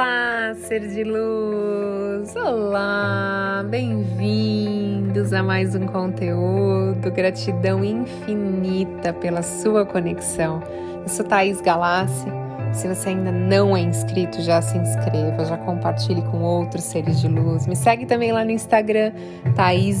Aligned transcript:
Olá, 0.00 0.54
ser 0.54 0.80
de 0.88 1.04
luz! 1.04 2.34
Olá, 2.34 3.62
bem-vindos 3.68 5.30
a 5.34 5.42
mais 5.42 5.74
um 5.74 5.84
conteúdo. 5.84 7.10
Gratidão 7.10 7.84
infinita 7.84 9.12
pela 9.12 9.42
sua 9.42 9.84
conexão. 9.84 10.62
Eu 11.02 11.06
sou 11.06 11.22
Thaís 11.22 11.60
Galassi. 11.60 12.32
Se 12.72 12.88
você 12.88 13.10
ainda 13.10 13.30
não 13.30 13.76
é 13.76 13.82
inscrito, 13.82 14.40
já 14.40 14.62
se 14.62 14.78
inscreva, 14.78 15.44
já 15.44 15.58
compartilhe 15.58 16.22
com 16.22 16.40
outros 16.40 16.84
seres 16.84 17.20
de 17.20 17.28
luz. 17.28 17.66
Me 17.66 17.76
segue 17.76 18.06
também 18.06 18.32
lá 18.32 18.42
no 18.42 18.52
Instagram, 18.52 19.12
Thaís 19.54 20.00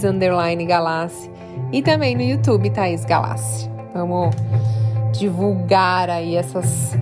Galassi, 0.66 1.30
e 1.70 1.82
também 1.82 2.16
no 2.16 2.22
YouTube, 2.22 2.70
Thaís 2.70 3.04
Galassi. 3.04 3.70
Vamos 3.92 4.34
divulgar 5.12 6.08
aí 6.08 6.36
essas 6.36 6.96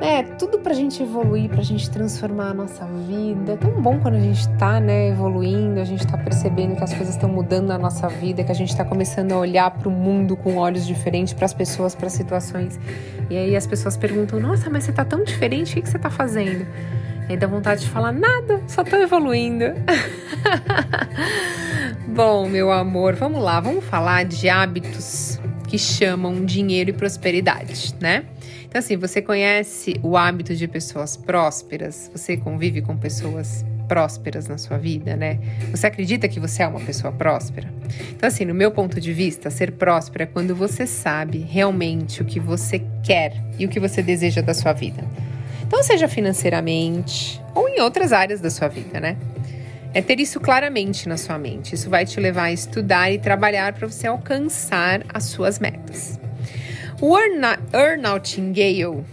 é, 0.00 0.22
tudo 0.22 0.58
pra 0.58 0.72
gente 0.72 1.02
evoluir, 1.02 1.50
pra 1.50 1.62
gente 1.62 1.90
transformar 1.90 2.50
a 2.50 2.54
nossa 2.54 2.86
vida. 2.86 3.52
É 3.52 3.56
tão 3.56 3.82
bom 3.82 4.00
quando 4.00 4.14
a 4.14 4.20
gente 4.20 4.48
tá, 4.56 4.80
né, 4.80 5.08
evoluindo, 5.08 5.78
a 5.78 5.84
gente 5.84 6.06
tá 6.06 6.16
percebendo 6.16 6.74
que 6.74 6.82
as 6.82 6.94
coisas 6.94 7.14
estão 7.14 7.28
mudando 7.28 7.68
na 7.68 7.78
nossa 7.78 8.08
vida, 8.08 8.42
que 8.42 8.50
a 8.50 8.54
gente 8.54 8.74
tá 8.74 8.84
começando 8.84 9.32
a 9.32 9.38
olhar 9.38 9.70
para 9.70 9.88
o 9.88 9.92
mundo 9.92 10.36
com 10.36 10.56
olhos 10.56 10.86
diferentes, 10.86 11.34
para 11.34 11.44
as 11.44 11.52
pessoas, 11.52 11.94
para 11.94 12.08
situações. 12.08 12.80
E 13.28 13.36
aí 13.36 13.54
as 13.54 13.66
pessoas 13.66 13.96
perguntam: 13.96 14.40
"Nossa, 14.40 14.70
mas 14.70 14.84
você 14.84 14.92
tá 14.92 15.04
tão 15.04 15.22
diferente, 15.22 15.72
o 15.72 15.74
que, 15.74 15.82
que 15.82 15.88
você 15.90 15.98
tá 15.98 16.10
fazendo?" 16.10 16.66
E 17.28 17.36
dá 17.36 17.46
vontade 17.46 17.82
de 17.82 17.90
falar: 17.90 18.10
"Nada, 18.10 18.62
só 18.66 18.82
tô 18.82 18.96
evoluindo." 18.96 19.66
bom, 22.08 22.48
meu 22.48 22.72
amor, 22.72 23.14
vamos 23.16 23.42
lá, 23.42 23.60
vamos 23.60 23.84
falar 23.84 24.24
de 24.24 24.48
hábitos 24.48 25.38
que 25.68 25.78
chamam 25.78 26.44
dinheiro 26.44 26.90
e 26.90 26.92
prosperidade, 26.92 27.94
né? 28.00 28.24
Então, 28.70 28.78
assim, 28.78 28.96
você 28.96 29.20
conhece 29.20 29.96
o 30.00 30.16
hábito 30.16 30.54
de 30.54 30.68
pessoas 30.68 31.16
prósperas? 31.16 32.08
Você 32.14 32.36
convive 32.36 32.80
com 32.80 32.96
pessoas 32.96 33.64
prósperas 33.88 34.46
na 34.46 34.58
sua 34.58 34.78
vida, 34.78 35.16
né? 35.16 35.40
Você 35.72 35.88
acredita 35.88 36.28
que 36.28 36.38
você 36.38 36.62
é 36.62 36.68
uma 36.68 36.78
pessoa 36.78 37.12
próspera? 37.12 37.68
Então, 38.12 38.28
assim, 38.28 38.44
no 38.44 38.54
meu 38.54 38.70
ponto 38.70 39.00
de 39.00 39.12
vista, 39.12 39.50
ser 39.50 39.72
próspera 39.72 40.22
é 40.22 40.26
quando 40.26 40.54
você 40.54 40.86
sabe 40.86 41.38
realmente 41.38 42.22
o 42.22 42.24
que 42.24 42.38
você 42.38 42.80
quer 43.02 43.34
e 43.58 43.66
o 43.66 43.68
que 43.68 43.80
você 43.80 44.04
deseja 44.04 44.40
da 44.40 44.54
sua 44.54 44.72
vida. 44.72 45.02
Então, 45.66 45.82
seja 45.82 46.06
financeiramente 46.06 47.42
ou 47.56 47.68
em 47.68 47.80
outras 47.80 48.12
áreas 48.12 48.40
da 48.40 48.50
sua 48.50 48.68
vida, 48.68 49.00
né? 49.00 49.16
É 49.92 50.00
ter 50.00 50.20
isso 50.20 50.38
claramente 50.38 51.08
na 51.08 51.16
sua 51.16 51.36
mente. 51.36 51.74
Isso 51.74 51.90
vai 51.90 52.06
te 52.06 52.20
levar 52.20 52.44
a 52.44 52.52
estudar 52.52 53.10
e 53.10 53.18
trabalhar 53.18 53.72
para 53.72 53.88
você 53.88 54.06
alcançar 54.06 55.02
as 55.12 55.24
suas 55.24 55.58
metas. 55.58 56.20
O 57.02 57.16
Earl 57.16 57.98
Nightingale, 57.98 59.04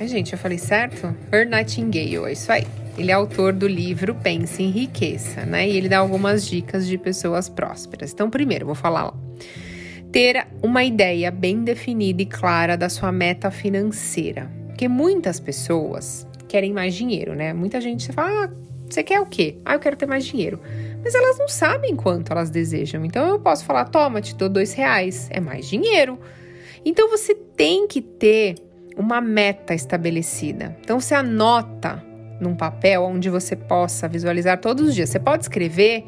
Ai, 0.00 0.08
gente, 0.08 0.32
eu 0.32 0.38
falei 0.38 0.56
certo? 0.56 1.14
Earl 1.30 1.50
Nightingale, 1.50 2.16
é 2.24 2.32
isso 2.32 2.50
aí. 2.50 2.66
Ele 2.96 3.10
é 3.10 3.14
autor 3.14 3.52
do 3.52 3.68
livro 3.68 4.14
Pense 4.14 4.62
em 4.62 4.70
Riqueza, 4.70 5.44
né? 5.44 5.68
E 5.68 5.76
ele 5.76 5.86
dá 5.86 5.98
algumas 5.98 6.46
dicas 6.46 6.86
de 6.86 6.96
pessoas 6.96 7.46
prósperas. 7.46 8.14
Então, 8.14 8.30
primeiro, 8.30 8.64
vou 8.64 8.74
falar 8.74 9.04
lá. 9.04 9.14
Ter 10.10 10.46
uma 10.62 10.82
ideia 10.82 11.30
bem 11.30 11.62
definida 11.62 12.22
e 12.22 12.26
clara 12.26 12.74
da 12.74 12.88
sua 12.88 13.12
meta 13.12 13.50
financeira. 13.50 14.50
Porque 14.68 14.88
muitas 14.88 15.38
pessoas 15.38 16.26
querem 16.48 16.72
mais 16.72 16.94
dinheiro, 16.94 17.34
né? 17.34 17.52
Muita 17.52 17.82
gente 17.82 18.10
fala, 18.14 18.44
ah, 18.44 18.50
você 18.88 19.02
quer 19.02 19.20
o 19.20 19.26
quê? 19.26 19.58
Ah, 19.62 19.74
eu 19.74 19.78
quero 19.78 19.96
ter 19.96 20.06
mais 20.06 20.24
dinheiro. 20.24 20.58
Mas 21.04 21.14
elas 21.14 21.38
não 21.38 21.48
sabem 21.48 21.94
quanto 21.94 22.32
elas 22.32 22.48
desejam. 22.48 23.04
Então 23.04 23.28
eu 23.28 23.38
posso 23.38 23.62
falar, 23.66 23.84
toma, 23.84 24.22
te 24.22 24.34
dou 24.34 24.48
dois 24.48 24.72
reais. 24.72 25.28
É 25.30 25.38
mais 25.38 25.68
dinheiro. 25.68 26.18
Então 26.84 27.08
você 27.10 27.34
tem 27.34 27.86
que 27.86 28.00
ter 28.00 28.54
uma 28.96 29.20
meta 29.20 29.74
estabelecida. 29.74 30.76
Então 30.80 31.00
você 31.00 31.14
anota 31.14 32.02
num 32.40 32.54
papel 32.54 33.02
onde 33.02 33.28
você 33.28 33.54
possa 33.54 34.08
visualizar 34.08 34.58
todos 34.58 34.88
os 34.88 34.94
dias. 34.94 35.10
Você 35.10 35.20
pode 35.20 35.44
escrever, 35.44 36.04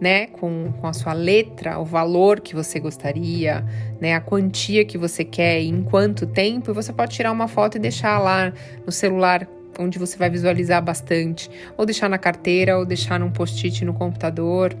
né, 0.00 0.26
com, 0.26 0.72
com 0.72 0.86
a 0.86 0.92
sua 0.92 1.12
letra, 1.12 1.78
o 1.78 1.84
valor 1.84 2.40
que 2.40 2.54
você 2.54 2.80
gostaria, 2.80 3.64
né, 4.00 4.14
a 4.14 4.20
quantia 4.20 4.84
que 4.84 4.98
você 4.98 5.24
quer 5.24 5.60
e 5.60 5.68
em 5.68 5.82
quanto 5.82 6.26
tempo, 6.26 6.70
e 6.70 6.74
você 6.74 6.92
pode 6.92 7.14
tirar 7.14 7.32
uma 7.32 7.48
foto 7.48 7.76
e 7.76 7.80
deixar 7.80 8.18
lá 8.18 8.52
no 8.84 8.92
celular 8.92 9.48
onde 9.78 9.98
você 9.98 10.16
vai 10.16 10.30
visualizar 10.30 10.82
bastante, 10.82 11.50
ou 11.76 11.84
deixar 11.84 12.08
na 12.08 12.18
carteira, 12.18 12.78
ou 12.78 12.84
deixar 12.84 13.20
num 13.20 13.30
post-it 13.30 13.84
no 13.84 13.92
computador. 13.92 14.74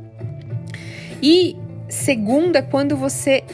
E 1.22 1.56
segunda, 1.88 2.62
quando 2.62 2.96
você 2.96 3.44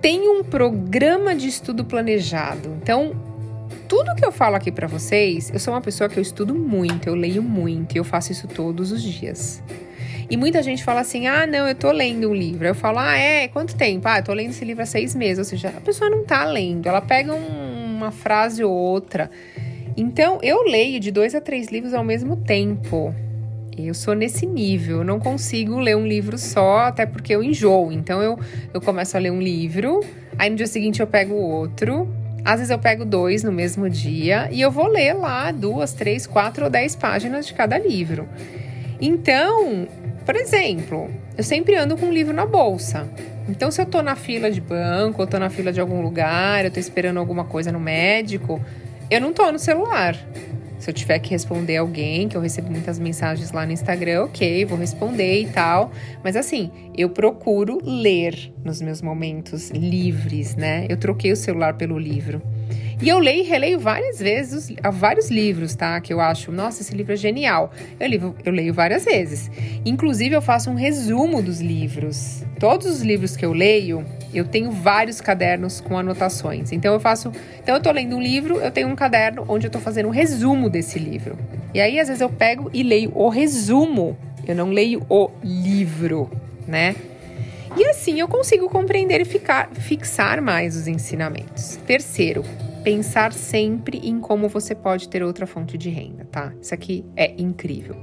tem 0.00 0.28
um 0.28 0.42
programa 0.42 1.34
de 1.34 1.46
estudo 1.48 1.84
planejado. 1.84 2.70
Então, 2.82 3.14
tudo 3.88 4.14
que 4.14 4.24
eu 4.24 4.32
falo 4.32 4.56
aqui 4.56 4.72
para 4.72 4.86
vocês, 4.86 5.50
eu 5.52 5.58
sou 5.58 5.74
uma 5.74 5.80
pessoa 5.80 6.08
que 6.08 6.18
eu 6.18 6.22
estudo 6.22 6.54
muito, 6.54 7.08
eu 7.08 7.14
leio 7.14 7.42
muito 7.42 7.96
eu 7.96 8.04
faço 8.04 8.32
isso 8.32 8.48
todos 8.48 8.92
os 8.92 9.02
dias. 9.02 9.62
E 10.30 10.36
muita 10.36 10.62
gente 10.62 10.84
fala 10.84 11.00
assim: 11.00 11.26
ah, 11.26 11.44
não, 11.46 11.66
eu 11.66 11.74
tô 11.74 11.90
lendo 11.90 12.30
um 12.30 12.34
livro. 12.34 12.66
Eu 12.66 12.74
falo: 12.74 12.98
ah, 13.00 13.16
é? 13.16 13.48
Quanto 13.48 13.74
tempo? 13.76 14.06
Ah, 14.06 14.18
eu 14.18 14.22
tô 14.22 14.32
lendo 14.32 14.50
esse 14.50 14.64
livro 14.64 14.82
há 14.82 14.86
seis 14.86 15.14
meses. 15.14 15.38
Ou 15.38 15.44
seja, 15.44 15.68
a 15.76 15.80
pessoa 15.80 16.08
não 16.08 16.24
tá 16.24 16.44
lendo, 16.44 16.88
ela 16.88 17.00
pega 17.00 17.34
um, 17.34 17.96
uma 17.96 18.12
frase 18.12 18.62
ou 18.62 18.72
outra. 18.72 19.28
Então, 19.96 20.38
eu 20.40 20.62
leio 20.62 21.00
de 21.00 21.10
dois 21.10 21.34
a 21.34 21.40
três 21.40 21.68
livros 21.68 21.92
ao 21.92 22.04
mesmo 22.04 22.36
tempo. 22.36 23.12
Eu 23.76 23.94
sou 23.94 24.14
nesse 24.14 24.46
nível, 24.46 24.98
eu 24.98 25.04
não 25.04 25.20
consigo 25.20 25.78
ler 25.78 25.96
um 25.96 26.06
livro 26.06 26.36
só, 26.36 26.80
até 26.80 27.06
porque 27.06 27.34
eu 27.34 27.42
enjoo. 27.42 27.92
Então 27.92 28.20
eu, 28.20 28.38
eu 28.74 28.80
começo 28.80 29.16
a 29.16 29.20
ler 29.20 29.30
um 29.30 29.40
livro, 29.40 30.00
aí 30.38 30.50
no 30.50 30.56
dia 30.56 30.66
seguinte 30.66 31.00
eu 31.00 31.06
pego 31.06 31.34
outro. 31.34 32.08
Às 32.44 32.56
vezes 32.56 32.70
eu 32.70 32.78
pego 32.78 33.04
dois 33.04 33.44
no 33.44 33.52
mesmo 33.52 33.88
dia 33.88 34.48
e 34.50 34.60
eu 34.60 34.70
vou 34.70 34.86
ler 34.86 35.14
lá 35.14 35.52
duas, 35.52 35.92
três, 35.92 36.26
quatro 36.26 36.64
ou 36.64 36.70
dez 36.70 36.96
páginas 36.96 37.46
de 37.46 37.54
cada 37.54 37.78
livro. 37.78 38.28
Então, 39.00 39.86
por 40.26 40.36
exemplo, 40.36 41.10
eu 41.36 41.44
sempre 41.44 41.76
ando 41.76 41.96
com 41.96 42.06
um 42.06 42.12
livro 42.12 42.34
na 42.34 42.46
bolsa. 42.46 43.08
Então, 43.48 43.70
se 43.70 43.80
eu 43.80 43.86
tô 43.86 44.02
na 44.02 44.14
fila 44.14 44.50
de 44.50 44.60
banco, 44.60 45.22
ou 45.22 45.26
tô 45.26 45.38
na 45.38 45.50
fila 45.50 45.72
de 45.72 45.80
algum 45.80 46.00
lugar, 46.02 46.64
eu 46.64 46.70
tô 46.70 46.78
esperando 46.78 47.18
alguma 47.18 47.44
coisa 47.44 47.72
no 47.72 47.80
médico, 47.80 48.60
eu 49.10 49.20
não 49.20 49.32
tô 49.32 49.50
no 49.50 49.58
celular. 49.58 50.16
Se 50.80 50.88
eu 50.88 50.94
tiver 50.94 51.18
que 51.18 51.30
responder 51.30 51.76
alguém, 51.76 52.26
que 52.26 52.36
eu 52.36 52.40
recebo 52.40 52.70
muitas 52.70 52.98
mensagens 52.98 53.52
lá 53.52 53.66
no 53.66 53.72
Instagram, 53.72 54.24
ok, 54.24 54.64
vou 54.64 54.78
responder 54.78 55.42
e 55.42 55.46
tal. 55.46 55.92
Mas 56.24 56.36
assim, 56.36 56.70
eu 56.96 57.10
procuro 57.10 57.78
ler 57.84 58.50
nos 58.64 58.80
meus 58.80 59.02
momentos 59.02 59.70
livres, 59.70 60.56
né? 60.56 60.86
Eu 60.88 60.96
troquei 60.96 61.30
o 61.32 61.36
celular 61.36 61.74
pelo 61.74 61.98
livro. 61.98 62.40
E 63.02 63.08
eu 63.08 63.18
leio 63.18 63.44
e 63.44 63.46
releio 63.46 63.78
várias 63.78 64.18
vezes 64.18 64.74
vários 64.92 65.30
livros, 65.30 65.74
tá? 65.74 65.98
Que 66.00 66.12
eu 66.12 66.20
acho, 66.20 66.52
nossa, 66.52 66.82
esse 66.82 66.94
livro 66.94 67.12
é 67.12 67.16
genial. 67.16 67.72
Eu, 67.98 68.08
leio, 68.08 68.34
eu 68.44 68.52
leio 68.52 68.74
várias 68.74 69.04
vezes. 69.04 69.50
Inclusive, 69.86 70.34
eu 70.34 70.42
faço 70.42 70.70
um 70.70 70.74
resumo 70.74 71.42
dos 71.42 71.60
livros. 71.60 72.42
Todos 72.58 72.86
os 72.86 73.02
livros 73.02 73.36
que 73.36 73.44
eu 73.44 73.52
leio, 73.52 74.04
eu 74.38 74.44
tenho 74.44 74.70
vários 74.70 75.20
cadernos 75.20 75.80
com 75.80 75.98
anotações. 75.98 76.72
Então 76.72 76.92
eu 76.94 77.00
faço. 77.00 77.32
Então 77.62 77.74
eu 77.74 77.82
tô 77.82 77.90
lendo 77.90 78.16
um 78.16 78.20
livro, 78.20 78.56
eu 78.56 78.70
tenho 78.70 78.88
um 78.88 78.96
caderno 78.96 79.44
onde 79.48 79.66
eu 79.66 79.70
tô 79.70 79.78
fazendo 79.78 80.06
um 80.06 80.12
resumo 80.12 80.70
desse 80.70 80.98
livro. 80.98 81.38
E 81.74 81.80
aí, 81.80 82.00
às 82.00 82.08
vezes, 82.08 82.20
eu 82.20 82.28
pego 82.28 82.70
e 82.72 82.82
leio 82.82 83.12
o 83.14 83.28
resumo. 83.28 84.16
Eu 84.46 84.54
não 84.54 84.70
leio 84.70 85.04
o 85.08 85.30
livro, 85.42 86.30
né? 86.66 86.94
E 87.76 87.86
assim 87.86 88.18
eu 88.18 88.26
consigo 88.26 88.68
compreender 88.68 89.20
e 89.20 89.24
ficar, 89.24 89.70
fixar 89.70 90.42
mais 90.42 90.74
os 90.74 90.88
ensinamentos. 90.88 91.76
Terceiro, 91.86 92.44
pensar 92.82 93.32
sempre 93.32 93.98
em 93.98 94.18
como 94.18 94.48
você 94.48 94.74
pode 94.74 95.08
ter 95.08 95.22
outra 95.22 95.46
fonte 95.46 95.78
de 95.78 95.88
renda, 95.88 96.26
tá? 96.30 96.52
Isso 96.60 96.74
aqui 96.74 97.04
é 97.16 97.32
incrível. 97.38 97.96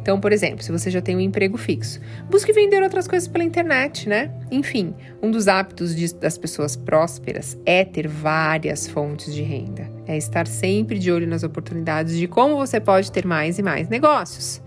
Então, 0.00 0.20
por 0.20 0.32
exemplo, 0.32 0.62
se 0.62 0.72
você 0.72 0.90
já 0.90 1.00
tem 1.00 1.16
um 1.16 1.20
emprego 1.20 1.58
fixo, 1.58 2.00
busque 2.30 2.52
vender 2.52 2.82
outras 2.82 3.06
coisas 3.06 3.28
pela 3.28 3.44
internet, 3.44 4.08
né? 4.08 4.30
Enfim, 4.50 4.94
um 5.22 5.30
dos 5.30 5.48
hábitos 5.48 5.94
de, 5.94 6.14
das 6.14 6.38
pessoas 6.38 6.76
prósperas 6.76 7.58
é 7.66 7.84
ter 7.84 8.08
várias 8.08 8.88
fontes 8.88 9.34
de 9.34 9.42
renda, 9.42 9.90
é 10.06 10.16
estar 10.16 10.46
sempre 10.46 10.98
de 10.98 11.12
olho 11.12 11.26
nas 11.26 11.42
oportunidades 11.42 12.16
de 12.16 12.26
como 12.26 12.56
você 12.56 12.80
pode 12.80 13.12
ter 13.12 13.26
mais 13.26 13.58
e 13.58 13.62
mais 13.62 13.88
negócios. 13.88 14.62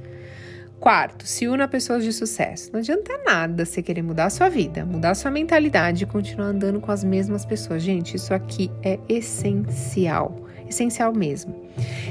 Quarto, 0.80 1.28
se 1.28 1.48
una 1.48 1.66
a 1.66 1.68
pessoas 1.68 2.04
de 2.04 2.12
sucesso. 2.12 2.72
Não 2.74 2.80
adianta 2.80 3.16
nada 3.24 3.66
você 3.66 3.84
querer 3.84 4.02
mudar 4.02 4.26
a 4.26 4.30
sua 4.32 4.50
vida, 4.50 4.84
mudar 4.84 5.12
a 5.12 5.16
sua 5.16 5.30
mentalidade 5.30 6.04
e 6.04 6.08
continuar 6.08 6.48
andando 6.48 6.80
com 6.80 6.92
as 6.92 7.04
mesmas 7.04 7.46
pessoas. 7.46 7.84
Gente, 7.84 8.16
isso 8.16 8.34
aqui 8.34 8.72
é 8.82 9.00
essencial 9.08 10.42
essencial 10.72 11.14
mesmo. 11.14 11.56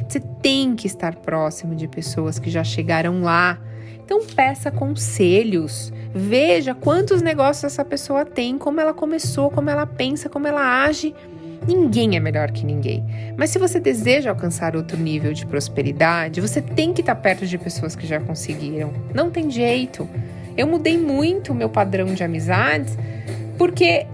Você 0.09 0.21
tem 0.21 0.75
que 0.75 0.87
estar 0.87 1.17
próximo 1.17 1.75
de 1.75 1.89
pessoas 1.89 2.39
que 2.39 2.49
já 2.49 2.65
chegaram 2.65 3.23
lá. 3.23 3.59
Então 4.05 4.25
peça 4.25 4.71
conselhos, 4.71 5.93
veja 6.15 6.75
quantos 6.75 7.23
negócios 7.23 7.65
essa 7.65 7.85
pessoa 7.85 8.25
tem, 8.25 8.59
como 8.59 8.81
ela 8.81 8.93
começou, 8.93 9.51
como 9.51 9.71
ela 9.71 9.87
pensa, 9.87 10.29
como 10.29 10.47
ela 10.47 10.85
age. 10.85 11.15
Ninguém 11.67 12.17
é 12.17 12.21
melhor 12.21 12.51
que 12.51 12.65
ninguém. 12.65 13.05
Mas 13.37 13.51
se 13.51 13.59
você 13.59 13.79
deseja 13.79 14.31
alcançar 14.31 14.75
outro 14.75 14.97
nível 14.97 15.33
de 15.33 15.47
prosperidade, 15.47 16.41
você 16.41 16.61
tem 16.61 16.93
que 16.93 17.03
estar 17.03 17.15
perto 17.17 17.47
de 17.47 17.59
pessoas 17.59 17.95
que 17.95 18.07
já 18.07 18.19
conseguiram. 18.19 18.93
Não 19.15 19.31
tem 19.31 19.51
jeito. 19.51 20.09
Eu 20.57 20.67
mudei 20.67 20.99
muito 20.99 21.53
o 21.53 21.55
meu 21.55 21.69
padrão 21.69 22.13
de 22.15 22.25
amizades 22.25 22.97
porque 23.61 24.07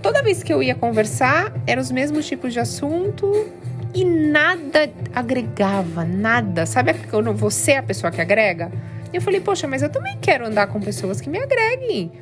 toda 0.00 0.22
vez 0.22 0.42
que 0.42 0.50
eu 0.50 0.62
ia 0.62 0.74
conversar, 0.74 1.52
eram 1.66 1.82
os 1.82 1.90
mesmos 1.90 2.26
tipos 2.26 2.54
de 2.54 2.58
assunto, 2.58 3.46
e 3.94 4.04
nada 4.04 4.90
agregava, 5.14 6.04
nada. 6.04 6.66
Sabe 6.66 6.94
quando 7.10 7.32
você 7.32 7.72
é 7.72 7.78
a 7.78 7.82
pessoa 7.82 8.10
que 8.10 8.20
agrega? 8.20 8.70
Eu 9.12 9.20
falei, 9.20 9.40
poxa, 9.40 9.66
mas 9.66 9.82
eu 9.82 9.88
também 9.88 10.18
quero 10.20 10.46
andar 10.46 10.66
com 10.66 10.80
pessoas 10.80 11.20
que 11.20 11.30
me 11.30 11.38
agreguem. 11.38 12.12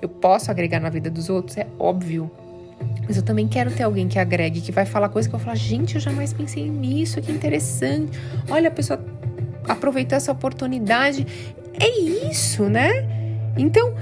Eu 0.00 0.08
posso 0.08 0.50
agregar 0.50 0.80
na 0.80 0.90
vida 0.90 1.10
dos 1.10 1.28
outros, 1.28 1.56
é 1.56 1.66
óbvio. 1.78 2.30
Mas 3.06 3.16
eu 3.16 3.22
também 3.22 3.48
quero 3.48 3.70
ter 3.70 3.82
alguém 3.82 4.06
que 4.06 4.18
agregue, 4.18 4.60
que 4.60 4.70
vai 4.70 4.84
falar 4.84 5.08
coisas 5.08 5.28
que 5.28 5.34
eu 5.34 5.40
falo, 5.40 5.56
gente, 5.56 5.94
eu 5.94 6.00
jamais 6.00 6.32
pensei 6.32 6.68
nisso, 6.68 7.20
que 7.20 7.32
interessante. 7.32 8.18
Olha, 8.50 8.68
a 8.68 8.70
pessoa 8.70 9.02
aproveitou 9.66 10.16
essa 10.16 10.30
oportunidade. 10.30 11.26
É 11.80 11.88
isso, 12.00 12.68
né? 12.68 13.06
Então, 13.56 13.94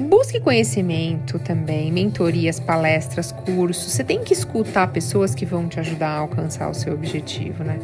busque 0.00 0.40
conhecimento 0.40 1.38
também, 1.38 1.92
mentorias, 1.92 2.58
palestras, 2.58 3.32
cursos. 3.32 3.92
Você 3.92 4.04
tem 4.04 4.22
que 4.22 4.32
escutar 4.32 4.86
pessoas 4.88 5.34
que 5.34 5.44
vão 5.44 5.68
te 5.68 5.78
ajudar 5.80 6.10
a 6.10 6.18
alcançar 6.18 6.68
o 6.68 6.74
seu 6.74 6.94
objetivo, 6.94 7.64
né? 7.64 7.78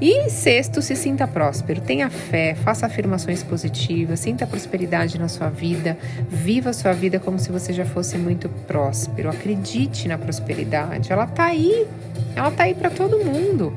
E 0.00 0.30
sexto, 0.30 0.80
se 0.80 0.96
sinta 0.96 1.28
próspero, 1.28 1.82
tenha 1.82 2.08
fé, 2.08 2.54
faça 2.54 2.86
afirmações 2.86 3.42
positivas, 3.42 4.20
sinta 4.20 4.46
prosperidade 4.46 5.18
na 5.18 5.28
sua 5.28 5.50
vida, 5.50 5.98
viva 6.28 6.70
a 6.70 6.72
sua 6.72 6.92
vida 6.92 7.20
como 7.20 7.38
se 7.38 7.52
você 7.52 7.72
já 7.72 7.84
fosse 7.84 8.16
muito 8.16 8.48
próspero. 8.66 9.28
Acredite 9.28 10.08
na 10.08 10.16
prosperidade, 10.16 11.12
ela 11.12 11.26
tá 11.26 11.44
aí, 11.44 11.86
ela 12.34 12.50
tá 12.50 12.64
aí 12.64 12.74
para 12.74 12.88
todo 12.88 13.22
mundo. 13.22 13.76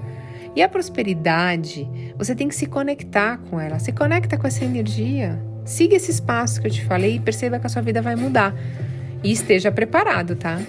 E 0.55 0.61
a 0.61 0.69
prosperidade, 0.69 1.89
você 2.17 2.33
tem 2.33 2.47
que 2.47 2.55
se 2.55 2.67
conectar 2.67 3.37
com 3.49 3.59
ela, 3.59 3.79
se 3.79 3.91
conecta 3.91 4.37
com 4.37 4.47
essa 4.47 4.63
energia. 4.63 5.52
Siga 5.65 5.95
esse 5.95 6.11
espaço 6.11 6.61
que 6.61 6.67
eu 6.67 6.71
te 6.71 6.83
falei 6.85 7.15
e 7.15 7.19
perceba 7.19 7.59
que 7.59 7.65
a 7.65 7.69
sua 7.69 7.81
vida 7.81 8.01
vai 8.01 8.15
mudar. 8.15 8.53
E 9.23 9.31
esteja 9.31 9.71
preparado, 9.71 10.35
tá? 10.35 10.61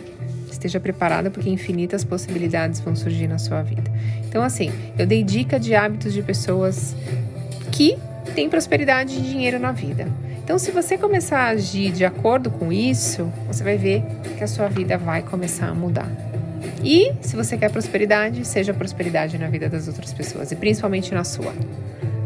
Esteja 0.50 0.78
preparado 0.78 1.30
porque 1.30 1.50
infinitas 1.50 2.04
possibilidades 2.04 2.80
vão 2.80 2.94
surgir 2.94 3.26
na 3.26 3.38
sua 3.38 3.62
vida. 3.62 3.90
Então, 4.28 4.42
assim, 4.42 4.72
eu 4.96 5.06
dei 5.06 5.24
dica 5.24 5.58
de 5.58 5.74
hábitos 5.74 6.12
de 6.12 6.22
pessoas 6.22 6.94
que 7.72 7.98
têm 8.34 8.48
prosperidade 8.48 9.16
e 9.16 9.20
dinheiro 9.20 9.58
na 9.58 9.72
vida. 9.72 10.06
Então, 10.44 10.58
se 10.58 10.70
você 10.70 10.96
começar 10.96 11.40
a 11.40 11.48
agir 11.48 11.90
de 11.90 12.04
acordo 12.04 12.50
com 12.50 12.72
isso, 12.72 13.30
você 13.46 13.64
vai 13.64 13.76
ver 13.76 14.04
que 14.36 14.44
a 14.44 14.46
sua 14.46 14.68
vida 14.68 14.96
vai 14.96 15.22
começar 15.22 15.68
a 15.68 15.74
mudar. 15.74 16.10
E 16.84 17.12
se 17.20 17.34
você 17.34 17.56
quer 17.56 17.70
prosperidade, 17.70 18.46
seja 18.46 18.72
prosperidade 18.72 19.38
na 19.38 19.48
vida 19.48 19.68
das 19.68 19.88
outras 19.88 20.12
pessoas 20.12 20.52
e 20.52 20.56
principalmente 20.56 21.14
na 21.14 21.24
sua. 21.24 21.52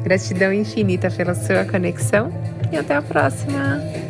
Gratidão 0.02 0.52
infinita 0.52 1.10
pela 1.10 1.34
sua 1.34 1.64
conexão 1.64 2.32
e 2.70 2.76
até 2.76 2.96
a 2.96 3.02
próxima! 3.02 4.07